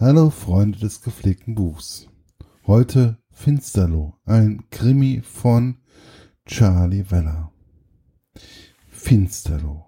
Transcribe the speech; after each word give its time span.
Hallo 0.00 0.30
Freunde 0.30 0.78
des 0.78 1.02
gepflegten 1.02 1.54
Buchs. 1.54 2.08
Heute 2.66 3.18
Finsterloh, 3.32 4.14
ein 4.24 4.64
Krimi 4.70 5.20
von 5.22 5.76
Charlie 6.46 7.10
Weller. 7.10 7.52
Finsterloh. 8.88 9.84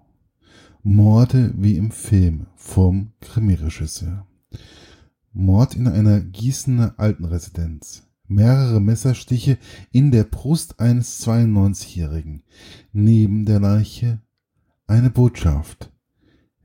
Morde 0.83 1.51
wie 1.57 1.77
im 1.77 1.89
Film 1.89 2.45
vom 2.55 3.13
Krimiregisseur. 3.21 4.27
Mord 5.31 5.73
in 5.75 5.87
einer 5.87 6.21
Gießener 6.21 6.93
Altenresidenz. 6.97 8.03
Mehrere 8.27 8.79
Messerstiche 8.79 9.57
in 9.91 10.11
der 10.11 10.25
Brust 10.25 10.79
eines 10.79 11.25
92-Jährigen. 11.25 12.43
Neben 12.91 13.45
der 13.45 13.59
Leiche 13.59 14.21
eine 14.85 15.09
Botschaft. 15.09 15.91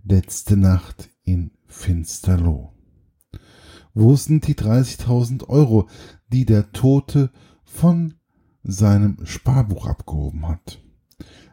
Letzte 0.04 0.58
Nacht 0.58 1.08
in 1.22 1.52
Finsterloh. 1.64 2.74
Wo 4.00 4.14
sind 4.14 4.46
die 4.46 4.54
30.000 4.54 5.48
Euro, 5.48 5.88
die 6.28 6.44
der 6.44 6.70
Tote 6.70 7.32
von 7.64 8.14
seinem 8.62 9.26
Sparbuch 9.26 9.88
abgehoben 9.88 10.46
hat? 10.46 10.80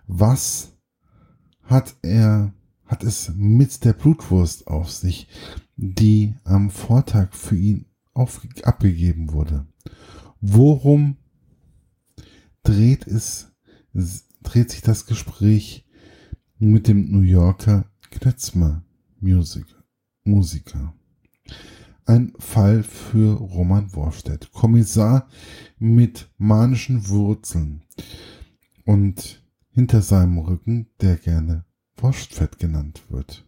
Was 0.06 0.78
hat 1.64 1.96
er, 2.04 2.54
hat 2.86 3.04
es 3.04 3.32
mit 3.36 3.84
der 3.84 3.94
Blutwurst 3.94 4.68
auf 4.68 4.92
sich, 4.92 5.28
die 5.76 6.36
am 6.44 6.70
Vortag 6.70 7.34
für 7.34 7.56
ihn 7.56 7.88
auf, 8.14 8.46
abgegeben 8.62 9.34
wurde? 9.34 9.66
Worum 10.40 11.18
dreht 12.62 13.08
es, 13.08 13.52
dreht 14.44 14.70
sich 14.70 14.82
das 14.84 15.08
Gespräch 15.08 15.88
mit 16.60 16.88
dem 16.88 17.10
New 17.10 17.22
Yorker 17.22 17.90
Knetzmer 18.12 18.84
Music, 19.20 19.66
Musiker? 20.24 20.94
Ein 22.08 22.34
Fall 22.38 22.84
für 22.84 23.34
Roman 23.34 23.94
Worstedt. 23.96 24.52
Kommissar 24.52 25.28
mit 25.80 26.30
manischen 26.38 27.10
Wurzeln 27.10 27.82
und 28.86 29.44
hinter 29.72 30.04
seinem 30.04 30.38
Rücken, 30.38 30.88
der 31.02 31.16
gerne 31.16 31.66
Wurstfett 31.98 32.60
genannt 32.60 33.02
wird. 33.10 33.46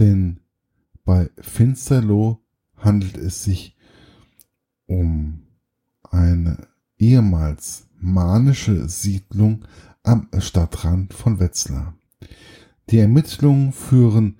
Denn 0.00 0.40
bei 1.04 1.30
Finsterloh 1.38 2.40
handelt 2.76 3.16
es 3.16 3.44
sich 3.44 3.76
um 4.86 5.46
eine 6.02 6.66
ehemals 6.98 7.86
manische 7.98 8.88
Siedlung 8.88 9.64
am 10.02 10.28
Stadtrand 10.38 11.14
von 11.14 11.38
Wetzlar. 11.38 11.94
Die 12.90 12.98
Ermittlungen 12.98 13.72
führen 13.72 14.38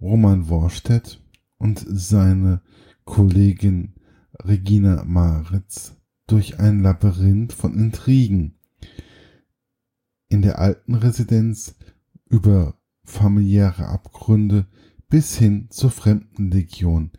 Roman 0.00 0.48
Worstedt 0.48 1.20
und 1.60 1.84
seine 1.86 2.62
Kollegin 3.04 3.94
Regina 4.42 5.04
Maritz 5.04 5.94
durch 6.26 6.58
ein 6.58 6.82
Labyrinth 6.82 7.52
von 7.52 7.74
Intrigen. 7.74 8.54
In 10.28 10.42
der 10.42 10.58
alten 10.58 10.94
Residenz 10.94 11.76
über 12.28 12.74
familiäre 13.04 13.86
Abgründe 13.88 14.66
bis 15.08 15.36
hin 15.36 15.66
zur 15.70 15.90
Fremdenlegion 15.90 17.10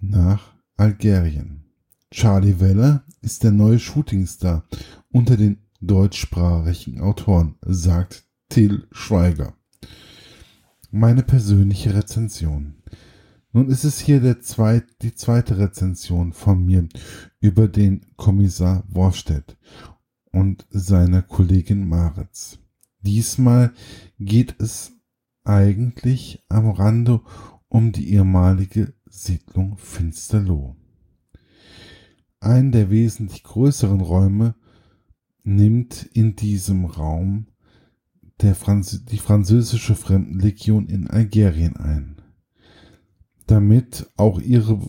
nach 0.00 0.54
Algerien. 0.76 1.64
Charlie 2.10 2.60
Weller 2.60 3.04
ist 3.22 3.44
der 3.44 3.50
neue 3.50 3.78
Shootingstar 3.78 4.64
unter 5.10 5.36
den 5.36 5.58
deutschsprachigen 5.80 7.00
Autoren, 7.00 7.56
sagt 7.62 8.24
Till 8.50 8.86
Schweiger. 8.92 9.54
Meine 10.90 11.22
persönliche 11.22 11.94
Rezension. 11.94 12.82
Nun 13.52 13.68
ist 13.68 13.82
es 13.82 13.98
hier 13.98 14.20
der 14.20 14.40
zweit, 14.40 14.84
die 15.02 15.14
zweite 15.14 15.58
Rezension 15.58 16.32
von 16.32 16.64
mir 16.64 16.88
über 17.40 17.66
den 17.66 18.06
Kommissar 18.16 18.84
Worstedt 18.88 19.56
und 20.30 20.66
seiner 20.70 21.22
Kollegin 21.22 21.88
Maritz. 21.88 22.58
Diesmal 23.00 23.72
geht 24.20 24.54
es 24.60 24.92
eigentlich 25.42 26.44
am 26.48 26.70
Rande 26.70 27.22
um 27.68 27.90
die 27.90 28.12
ehemalige 28.12 28.94
Siedlung 29.06 29.76
Finsterloh. 29.78 30.76
Ein 32.38 32.70
der 32.70 32.88
wesentlich 32.90 33.42
größeren 33.42 34.00
Räume 34.00 34.54
nimmt 35.42 36.08
in 36.12 36.36
diesem 36.36 36.84
Raum 36.84 37.46
Franz 38.54 39.04
die 39.04 39.18
französische 39.18 39.94
Fremdenlegion 39.94 40.86
in 40.86 41.08
Algerien 41.08 41.76
ein 41.76 42.19
damit 43.50 44.08
auch 44.16 44.40
ihre 44.40 44.80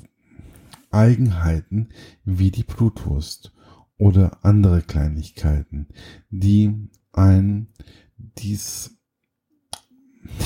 Eigenheiten 0.92 1.90
wie 2.24 2.52
die 2.52 2.64
Blutwurst 2.64 3.54
oder 3.98 4.44
andere 4.44 4.82
Kleinigkeiten, 4.82 5.88
die 6.30 6.90
ein 7.14 7.68
dies, 8.18 8.98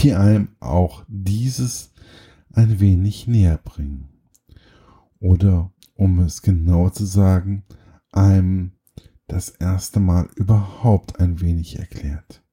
die 0.02 0.14
einem 0.14 0.50
auch 0.60 1.04
dieses 1.08 1.92
ein 2.54 2.80
wenig 2.80 3.28
näher 3.28 3.58
bringen. 3.58 4.10
Oder 5.20 5.74
um 5.96 6.20
es 6.20 6.42
genau 6.42 6.90
zu 6.90 7.06
sagen, 7.06 7.64
einem 8.12 8.74
das 9.28 9.50
erste 9.50 10.00
Mal 10.00 10.30
überhaupt 10.36 11.20
ein 11.20 11.42
wenig 11.42 11.80
erklärt. 11.80 12.44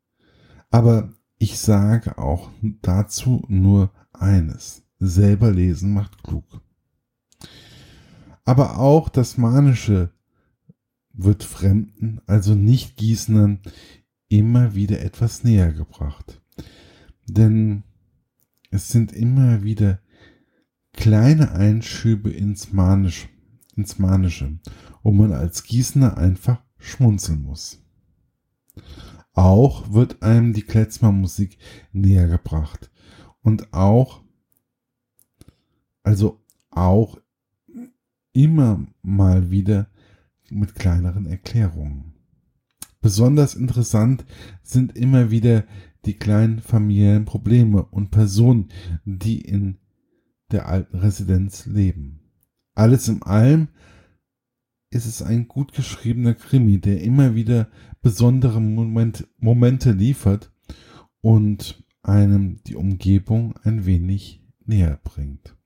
Aber 0.71 1.13
ich 1.39 1.59
sage 1.59 2.19
auch 2.19 2.51
dazu 2.81 3.45
nur 3.49 3.93
eines 4.13 4.82
selber 5.07 5.51
lesen 5.51 5.93
macht 5.93 6.23
klug. 6.23 6.45
Aber 8.45 8.79
auch 8.79 9.09
das 9.09 9.37
Manische 9.37 10.11
wird 11.13 11.45
Fremden, 11.45 12.21
also 12.27 12.55
nicht 12.55 12.97
Gießnern, 12.97 13.61
immer 14.29 14.75
wieder 14.75 15.01
etwas 15.01 15.45
näher 15.45 15.73
gebracht. 15.73 16.41
Denn 17.27 17.83
es 18.71 18.91
sind 18.91 19.13
immer 19.13 19.63
wieder 19.63 20.01
kleine 20.93 21.53
Einschübe 21.53 22.31
ins, 22.31 22.73
Manisch, 22.73 23.29
ins 23.77 23.99
Manische, 23.99 24.59
wo 25.03 25.13
man 25.13 25.33
als 25.33 25.65
Gießner 25.65 26.17
einfach 26.17 26.63
schmunzeln 26.79 27.43
muss. 27.43 27.83
Auch 29.35 29.93
wird 29.93 30.23
einem 30.23 30.53
die 30.53 30.63
Kletzmer-Musik 30.63 31.59
näher 31.93 32.29
gebracht 32.29 32.91
und 33.43 33.73
auch 33.73 34.22
also 36.13 36.45
auch 36.71 37.19
immer 38.35 38.87
mal 39.01 39.51
wieder 39.51 39.89
mit 40.51 40.75
kleineren 40.75 41.25
Erklärungen. 41.25 42.13
Besonders 43.01 43.55
interessant 43.55 44.27
sind 44.63 44.95
immer 44.95 45.31
wieder 45.31 45.65
die 46.05 46.13
kleinen 46.13 46.61
familiären 46.61 47.25
Probleme 47.25 47.87
und 47.87 48.11
Personen, 48.11 48.69
die 49.07 49.41
in 49.41 49.79
der 50.51 50.69
alten 50.69 50.99
Residenz 50.99 51.65
leben. 51.65 52.21
Alles 52.75 53.09
in 53.09 53.23
allem 53.23 53.69
ist 54.91 55.07
es 55.07 55.23
ein 55.23 55.49
gut 55.49 55.73
geschriebener 55.73 56.35
Krimi, 56.35 56.79
der 56.79 57.01
immer 57.01 57.35
wieder 57.35 57.71
besondere 58.03 58.61
Moment, 58.61 59.27
Momente 59.39 59.93
liefert 59.93 60.53
und 61.23 61.83
einem 62.03 62.63
die 62.65 62.77
Umgebung 62.77 63.57
ein 63.63 63.87
wenig 63.87 64.45
näher 64.67 65.01
bringt. 65.03 65.57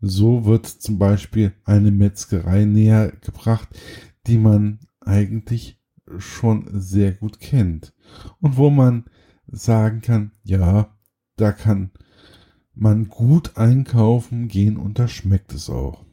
So 0.00 0.44
wird 0.44 0.66
zum 0.66 0.98
Beispiel 0.98 1.52
eine 1.64 1.90
Metzgerei 1.90 2.64
näher 2.64 3.12
gebracht, 3.20 3.68
die 4.26 4.38
man 4.38 4.80
eigentlich 5.00 5.78
schon 6.18 6.68
sehr 6.72 7.12
gut 7.12 7.40
kennt 7.40 7.94
und 8.40 8.56
wo 8.56 8.70
man 8.70 9.04
sagen 9.46 10.00
kann, 10.00 10.32
ja, 10.42 10.96
da 11.36 11.52
kann 11.52 11.90
man 12.74 13.08
gut 13.08 13.56
einkaufen 13.56 14.48
gehen 14.48 14.76
und 14.76 14.98
da 14.98 15.08
schmeckt 15.08 15.52
es 15.52 15.68
auch. 15.68 16.04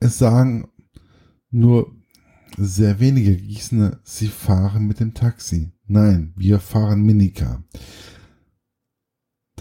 Es 0.00 0.18
sagen 0.18 0.68
nur 1.50 1.94
sehr 2.56 3.00
wenige 3.00 3.36
Gießener, 3.36 4.00
sie 4.02 4.28
fahren 4.28 4.86
mit 4.86 5.00
dem 5.00 5.14
Taxi. 5.14 5.72
Nein, 5.86 6.32
wir 6.36 6.60
fahren 6.60 7.02
Minika. 7.02 7.62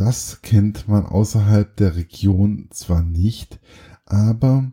Das 0.03 0.41
kennt 0.41 0.87
man 0.87 1.05
außerhalb 1.05 1.77
der 1.77 1.95
Region 1.95 2.69
zwar 2.71 3.03
nicht, 3.03 3.59
aber 4.07 4.71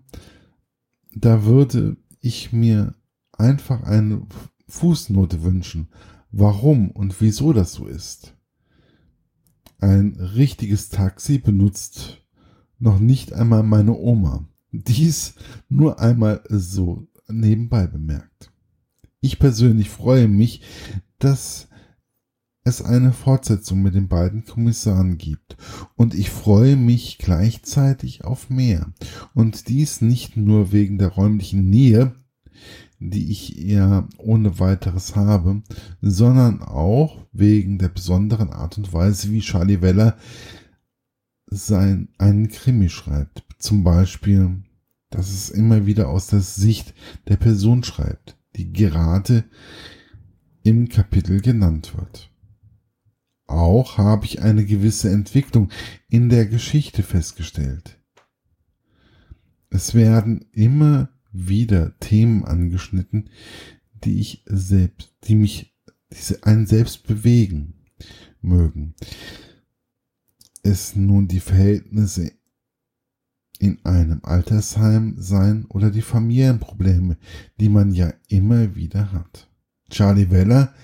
da 1.15 1.45
würde 1.45 1.99
ich 2.23 2.55
mir 2.55 2.95
einfach 3.33 3.83
eine 3.83 4.23
Fußnote 4.69 5.43
wünschen, 5.43 5.89
warum 6.31 6.91
und 6.91 7.21
wieso 7.21 7.53
das 7.53 7.75
so 7.75 7.85
ist. 7.85 8.39
Ein 9.79 10.15
richtiges 10.15 10.89
Taxi 10.89 11.37
benutzt 11.37 12.25
noch 12.79 12.99
nicht 12.99 13.35
einmal 13.35 13.65
meine 13.65 13.99
Oma. 13.99 14.49
Dies 14.73 15.35
nur 15.69 16.01
einmal 16.01 16.43
so 16.49 17.07
nebenbei 17.29 17.87
bemerkt. 17.87 18.51
Ich 19.21 19.39
persönlich 19.39 19.91
freue 19.91 20.27
mich, 20.27 20.63
dass 21.19 21.69
es 22.65 22.83
eine 22.83 23.13
Fortsetzung 23.13 23.83
mit 23.83 23.95
den 23.95 24.09
beiden 24.09 24.45
Kommissaren 24.45 25.19
gibt. 25.19 25.57
Und 25.97 26.15
ich 26.15 26.31
freue 26.31 26.77
mich 26.77 27.19
gleichzeitig 27.19 28.25
auf 28.25 28.51
mehr. 28.51 28.93
Und 29.35 29.69
dies 29.69 30.01
nicht 30.01 30.37
nur 30.37 30.73
wegen 30.73 30.99
der 30.99 31.09
räumlichen 31.09 31.71
Nähe, 31.71 32.15
die 33.01 33.31
ich 33.31 33.51
ja 33.51 34.09
ohne 34.19 34.59
weiteres 34.59 35.15
habe, 35.15 35.63
sondern 36.01 36.63
auch 36.63 37.27
wegen 37.33 37.79
der 37.79 37.89
besonderen 37.89 38.51
Art 38.51 38.77
und 38.77 38.93
Weise, 38.93 39.31
wie 39.31 39.41
Charlie 39.41 39.81
Weller 39.83 40.17
sein, 41.47 42.09
einen 42.19 42.49
Krimi 42.49 42.89
schreibt. 42.89 43.45
Zum 43.59 43.85
Beispiel, 43.85 44.63
dass 45.11 45.31
es 45.31 45.51
immer 45.51 45.87
wieder 45.87 46.09
aus 46.09 46.27
der 46.27 46.41
Sicht 46.41 46.95
der 47.29 47.37
Person 47.37 47.85
schreibt, 47.85 48.37
die 48.57 48.73
gerade 48.73 49.45
im 50.63 50.89
Kapitel 50.89 51.41
genannt 51.41 51.97
wird. 51.97 52.28
Auch 53.49 53.97
habe 53.97 54.27
ich 54.27 54.43
eine 54.43 54.65
gewisse 54.65 55.11
Entwicklung 55.11 55.71
in 56.09 56.29
der 56.29 56.47
Geschichte 56.47 57.03
festgestellt. 57.03 57.99
Es 59.71 59.95
werden 59.95 60.45
immer 60.53 61.09
wieder 61.33 61.99
Themen 61.99 62.45
angeschnitten, 62.45 63.31
die 64.05 64.21
ich 64.21 64.45
selbst, 64.47 65.15
die 65.25 65.35
mich, 65.35 65.75
diese 66.13 66.45
einen 66.45 66.67
selbst 66.67 67.07
bewegen 67.07 67.87
mögen. 68.43 68.95
Es 70.63 70.95
nun 70.95 71.27
die 71.27 71.41
Verhältnisse 71.41 72.33
in 73.59 73.85
einem 73.85 74.21
Altersheim 74.25 75.17
sein 75.19 75.65
oder 75.71 75.91
die 75.91 76.03
Familienprobleme, 76.03 77.17
die 77.59 77.71
man 77.71 77.93
ja 77.93 78.13
immer 78.29 78.75
wieder 78.75 79.13
hat. 79.13 79.49
Charlie 79.91 80.31
Weller 80.31 80.75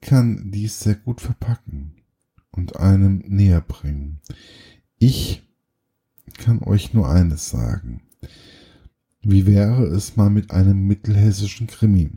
kann 0.00 0.50
dies 0.50 0.80
sehr 0.80 0.94
gut 0.94 1.20
verpacken 1.20 1.94
und 2.50 2.76
einem 2.76 3.24
näher 3.26 3.60
bringen. 3.60 4.20
Ich 4.98 5.42
kann 6.38 6.62
euch 6.62 6.94
nur 6.94 7.08
eines 7.08 7.50
sagen. 7.50 8.02
Wie 9.22 9.46
wäre 9.46 9.84
es 9.86 10.16
mal 10.16 10.30
mit 10.30 10.50
einem 10.50 10.86
mittelhessischen 10.86 11.66
Krimi 11.66 12.10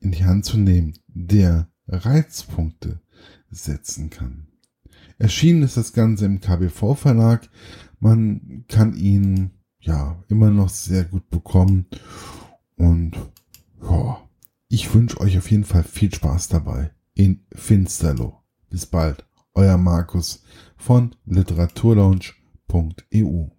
in 0.00 0.12
die 0.12 0.24
Hand 0.24 0.44
zu 0.44 0.56
nehmen, 0.56 0.94
der 1.08 1.68
Reizpunkte 1.88 3.00
setzen 3.50 4.10
kann? 4.10 4.46
Erschienen 5.18 5.62
ist 5.62 5.76
das 5.76 5.92
Ganze 5.92 6.26
im 6.26 6.40
KBV 6.40 6.94
Verlag. 6.94 7.48
Man 8.00 8.64
kann 8.68 8.94
ihn 8.94 9.50
ja 9.80 10.22
immer 10.28 10.50
noch 10.50 10.68
sehr 10.68 11.04
gut 11.04 11.28
bekommen 11.30 11.86
und 12.76 13.15
ich 14.76 14.92
wünsche 14.92 15.18
euch 15.22 15.38
auf 15.38 15.50
jeden 15.50 15.64
Fall 15.64 15.84
viel 15.84 16.14
Spaß 16.14 16.48
dabei 16.48 16.90
in 17.14 17.46
Finsterlo. 17.54 18.42
Bis 18.68 18.84
bald, 18.84 19.24
euer 19.54 19.78
Markus 19.78 20.42
von 20.76 21.16
literaturlaunch.eu. 21.24 23.55